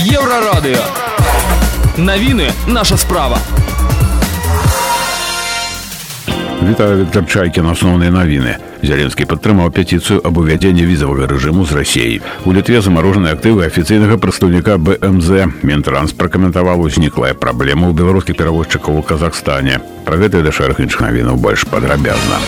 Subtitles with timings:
[0.00, 0.80] Еўрарадыё.
[1.98, 3.38] Навіны наша справа.
[6.62, 8.56] Вітаю Віктор Чайкін, асноўныя навіны.
[8.80, 12.22] Зеленскі падтрымаў петыцыю аб увядзенні візавага рэжыму з рассеяй.
[12.48, 15.52] У літве замарожаны актывы афіцыйнага прадстаўніка БМЗ.
[15.60, 19.84] Мінтранс пракаментаваў узніклая праблема ў беларускіх перавозчыкаў у Казахстане.
[20.08, 22.40] Пра гэта да шэраг іншых навінаў больш падрабязна.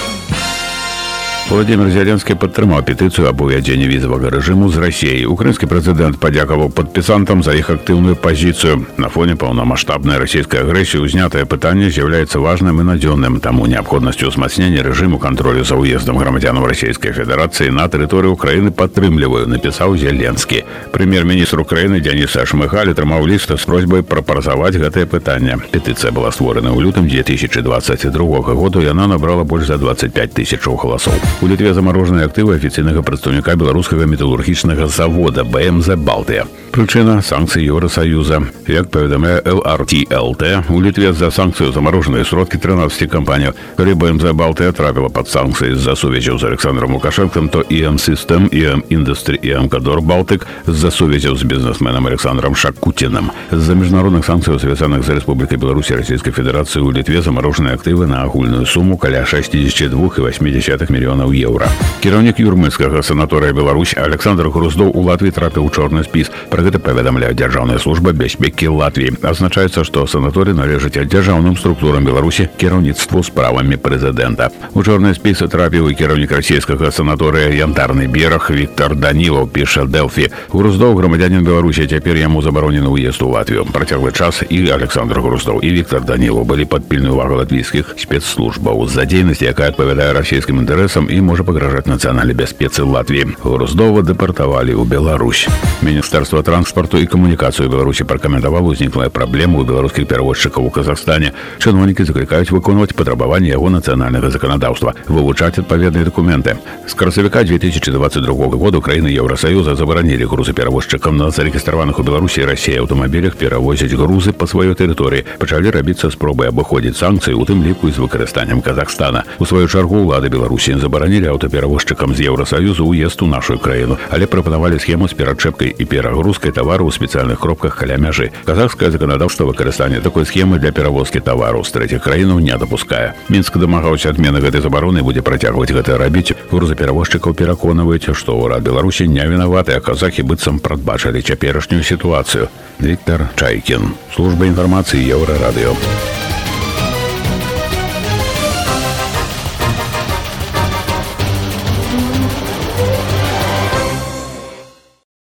[1.49, 5.25] Владимир Зеленскі падтрымаў петыцыю аб увядзенні візавага рэжыму з рассеі.
[5.33, 8.85] Украінскі прэзідэнт падзякаваў падпісантам за іх актыўную пазіцыю.
[9.01, 15.17] На фоне паўнамасштабнай расійскай агрэсіі ўзнятае пытанне з'яўляецца важным і надзённым, таму неабходнасцю ўзмацнення рэжыму
[15.17, 20.69] кантролю за ўездам грамадзянаў расійскай федэрацыі на тэрыторыю ўкраіны падтрымліваю, напісаў Зеленскі.
[20.93, 25.57] Прэм'ер-міністр Украіны Дзяніс Ашмыгаль атрымаў ліст з просьбай прапарзаваць гэтае пытанне.
[25.73, 28.13] Петыцыя была створана ў лютым 2022
[28.53, 31.32] году, яна набрала больш за 25 тысячаў галасоў.
[31.41, 36.47] У літве замарожаныя актывы афіцыйнага прадстаўніка беларускага металургічнага завода БМЗ Балтыя.
[36.75, 38.43] Прычына санкцыі Еўросаюза.
[38.67, 43.53] Як паведамляе LRTLT, у літве за санкцыю замарожаныя сродкі 13 кампаній.
[43.77, 48.83] Калі БМЗ Балтыя трапіла пад санкцыі з-за сувязяў з Александром Лукашэнкам, то ІМ System, ІМ
[48.91, 53.31] Industry і Амкадор Балтык з-за сувязяў з бізнесменам Александром Шакуціным.
[53.51, 58.67] З-за міжнародных санкцыяў, звязаных з Рэспублікай Беларусі Расійскай Федэрацыі у літве замарожаныя актывы на агульную
[58.67, 61.71] суму каля 62,8 мільёнаў еўра.
[62.03, 66.31] Кіраўнік юрмыцкага санаторыя Беларусь Александр Груздоў у Латвіі трапіў у чорны спіс.
[66.51, 69.15] Пра гэта паведамляе дзяржаўная служба бяспекі Латвіі.
[69.23, 74.51] Азначаецца, што санаторы належаць дзяржаўным структурам Беларусі кіраўніцтву справамі прэзідэнта.
[74.75, 80.31] У чорныя спісы трапіў і кіраўнік расійскага санаторыя янтарны бераг Віктор Данілаў піша Дэлфі.
[80.51, 83.67] Груздоў грамадзянин Беларусі цяпер яму забаронены ўезд у Латвію.
[83.71, 89.05] Працяглы час і Александр Груздоў і Віктор Данілаў былі пад пільную увагу латвійскіх спецслужбаў з-за
[89.05, 93.37] дзейнасці, якая адпавядае расійскім інтарэсам і можа пагражаць нацыянальнай бяспецы Латвіі.
[93.45, 95.45] Груздова дэпартавалі ў Беларусь.
[95.85, 101.37] Міністэрства транспарту і камунікацыю Беларусі пракаментавала ўзніклая праблема ў беларускіх перавозчыкаў у Казахстане.
[101.61, 106.57] Чыноўнікі заклікаюць выконваць патрабаванні яго нацыянальнага заканадаўства, вывучаць адпаведныя дакументы.
[106.89, 113.93] З красавіка 2022 года краіны Еўросаюза забаранілі грузаперавозчыкам на зарэгістраваных у Беларусі рассіі аўтамабілях перавозіць
[113.93, 115.29] грузы па сваёй тэрыторыі.
[115.37, 119.29] Пачалі рабіцца спробы абыходзіць санкцыі, у тым ліку з выкарыстаннем Казахстана.
[119.37, 124.79] У сваю чаргу ўлады Беларусі забаранілі аўтаперавозчыкам з Еўросаюзу ўезд у нашу краіну, але прапанавалі
[124.79, 128.31] схему з перачэпкай і перагрузкай тавару ў спецыяльных кропках каля мяжы.
[128.45, 133.15] Казахскае заканадаўства выкарыстання такой схемы для перавозкі тавару з трэціх краінаў не дапускае.
[133.29, 136.37] Мінск дамагаўся адмены гэтай забароны будзе працягваць гэта рабіць.
[136.53, 142.49] Грузаперавозчыкаў пераконваюць, што ўрад Беларусі не вінаваты, а казахі быццам прадбачылі цяперашнюю сітуацыю.
[142.81, 146.22] Віктор Чайкін, служба інфармацыі еўрарадыё.